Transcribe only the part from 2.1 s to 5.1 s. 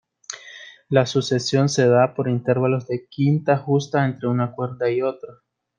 por intervalos de quinta justa entre una cuerda y